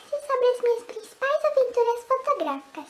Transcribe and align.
quis 0.00 0.26
saber 0.26 0.50
as 0.52 0.60
minhas 0.60 0.82
principais 0.84 1.44
aventuras 1.44 2.04
fotográficas. 2.04 2.88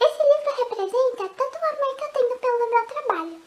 Esse 0.00 0.22
livro 0.22 0.50
representa 0.58 1.28
todo 1.28 1.54
o 1.54 1.66
amor 1.66 1.96
que 1.96 2.04
eu 2.04 2.12
tenho 2.12 2.38
pelo 2.38 2.70
meu 2.70 2.86
trabalho. 2.86 3.42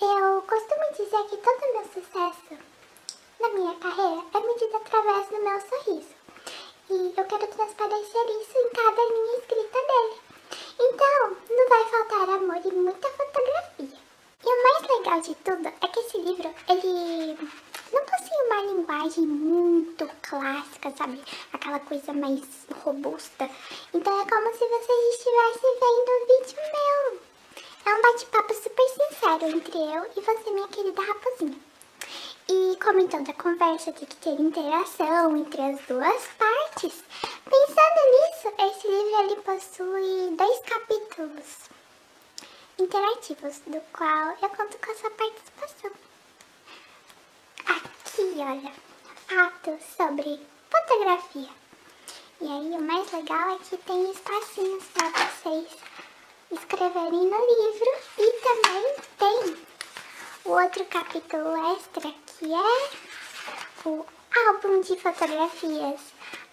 Eu 0.00 0.42
costumo 0.42 0.92
dizer 0.92 1.24
que 1.28 1.36
todo 1.36 1.62
o 1.62 1.72
meu 1.72 1.84
sucesso 1.84 2.58
na 3.40 3.48
minha 3.50 3.74
carreira 3.76 4.24
é 4.34 4.40
medido 4.40 4.76
através 4.76 5.28
do 5.28 5.42
meu 5.42 5.60
sorriso. 5.60 6.14
E 6.90 7.14
eu 7.16 7.24
quero 7.24 7.46
transparecer 7.46 8.26
isso 8.40 8.58
em 8.58 8.68
cada 8.70 9.02
linha 9.02 9.38
escrita 9.38 9.78
dele. 9.78 10.28
Então, 10.80 11.36
não 11.50 11.68
vai 11.68 11.84
faltar 11.84 12.30
amor 12.30 12.60
e 12.64 12.72
muita 12.72 13.08
fotografia. 13.10 13.98
E 14.44 14.48
o 14.48 14.62
mais 14.62 14.98
legal 14.98 15.20
de 15.20 15.34
tudo 15.34 15.68
é 15.68 15.88
que 15.88 16.00
esse 16.00 16.18
livro, 16.18 16.54
ele 16.68 17.48
não 17.92 18.04
possui 18.04 18.46
uma 18.46 18.62
linguagem 18.62 19.26
muito 19.26 20.08
clássica, 20.22 20.90
sabe? 20.96 21.22
Aquela 21.52 21.80
coisa 21.80 22.12
mais 22.12 22.42
robusta. 22.84 23.50
Então 23.94 24.20
é 24.20 24.24
como 24.26 24.52
se 24.52 24.66
você 24.66 24.92
estivesse 25.10 25.60
vendo 25.80 26.10
um 26.10 26.26
vídeo 26.26 26.58
meu. 26.72 27.20
É 27.86 27.94
um 27.94 28.02
bate-papo 28.02 28.54
super 28.54 28.88
sincero 28.88 29.46
entre 29.56 29.78
eu 29.78 30.06
e 30.16 30.20
você, 30.20 30.50
minha 30.50 30.68
querida 30.68 31.02
raposinha. 31.02 31.58
E 32.50 32.76
como 32.82 33.00
em 33.00 33.08
toda 33.08 33.32
conversa 33.34 33.92
tem 33.92 34.06
que 34.06 34.16
ter 34.16 34.40
interação 34.40 35.36
entre 35.36 35.60
as 35.60 35.80
duas 35.86 36.26
partes, 36.38 37.04
pensando 37.44 38.00
nisso, 38.10 38.54
esse 38.58 38.88
livro 38.88 39.20
ele 39.20 39.36
possui 39.36 40.36
dois 40.36 40.58
capítulos 40.60 41.68
interativos, 42.78 43.58
do 43.66 43.80
qual 43.92 44.36
eu 44.40 44.48
conto 44.50 44.78
com 44.78 44.90
a 44.90 44.94
sua 44.94 45.10
participação. 45.10 45.90
Olha, 48.40 48.72
fatos 49.26 49.82
sobre 49.96 50.40
fotografia. 50.70 51.50
E 52.40 52.46
aí, 52.46 52.70
o 52.70 52.80
mais 52.80 53.10
legal 53.10 53.50
é 53.50 53.58
que 53.58 53.76
tem 53.78 54.12
espacinhos 54.12 54.84
para 54.94 55.10
vocês 55.10 55.76
escreverem 56.52 57.26
no 57.26 57.36
livro 57.36 57.90
e 58.16 58.32
também 58.40 58.94
tem 59.18 59.66
o 60.44 60.50
outro 60.50 60.84
capítulo 60.84 61.74
extra 61.74 62.14
que 62.26 62.54
é 62.54 63.88
o 63.88 64.06
álbum 64.46 64.82
de 64.82 64.96
fotografias, 65.00 66.00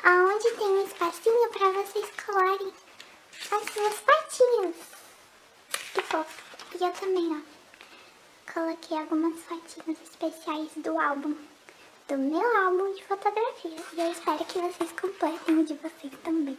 onde 0.04 0.58
tem 0.58 0.68
um 0.68 0.86
espacinho 0.86 1.50
para 1.50 1.72
vocês 1.72 2.10
colarem 2.26 2.74
as 3.52 3.74
suas 3.74 4.00
patinhas. 4.00 4.76
Que 5.94 6.02
fofo. 6.02 6.44
E 6.80 6.84
eu 6.84 6.92
também, 6.94 7.30
ó, 7.32 8.52
coloquei 8.52 8.98
algumas 8.98 9.40
fotinhas 9.44 10.02
especiais 10.02 10.72
do 10.78 11.00
álbum, 11.00 11.36
do 12.08 12.18
meu 12.20 12.58
álbum 12.58 12.94
de 12.94 13.04
fotografia. 13.04 13.78
E 13.94 14.00
eu 14.00 14.12
espero 14.12 14.46
que 14.46 14.60
vocês 14.60 14.92
completem 14.92 15.58
o 15.58 15.66
de 15.66 15.74
vocês 15.74 16.14
também. 16.24 16.58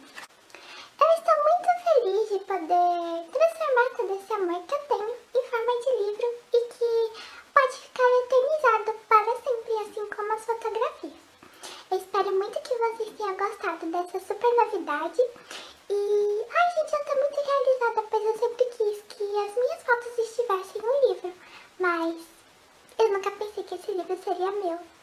Eu 0.99 1.07
estou 1.17 1.35
muito 1.47 1.69
feliz 1.85 2.29
de 2.29 2.39
poder 2.45 3.31
transformar 3.31 3.89
todo 3.95 4.13
esse 4.13 4.33
amor 4.33 4.61
que 4.63 4.75
eu 4.75 4.79
tenho 4.79 5.15
em 5.35 5.49
forma 5.49 5.73
de 5.79 5.91
livro 6.03 6.27
e 6.53 6.59
que 6.73 7.21
pode 7.53 7.75
ficar 7.77 8.03
eternizado 8.25 8.99
para 9.07 9.35
sempre, 9.35 9.73
assim 9.83 10.05
como 10.13 10.33
as 10.33 10.45
fotografias. 10.45 11.13
Eu 11.91 11.97
espero 11.97 12.31
muito 12.33 12.61
que 12.61 12.75
vocês 12.75 13.17
tenham 13.17 13.37
gostado 13.37 13.85
dessa 13.85 14.19
super 14.19 14.55
novidade 14.57 15.21
e... 15.89 16.45
Ai, 16.49 16.69
gente, 16.75 16.93
eu 16.93 17.05
tô 17.05 17.15
muito 17.15 17.39
realizada, 17.39 18.07
pois 18.09 18.25
eu 18.25 18.37
sempre 18.37 18.65
quis 18.65 19.01
que 19.07 19.23
as 19.23 19.55
minhas 19.55 19.83
fotos 19.83 20.17
estivessem 20.17 20.81
no 20.81 21.07
livro, 21.07 21.33
mas 21.79 22.15
eu 22.99 23.09
nunca 23.13 23.31
pensei 23.31 23.63
que 23.63 23.75
esse 23.75 23.91
livro 23.93 24.17
seria 24.21 24.51
meu. 24.51 24.96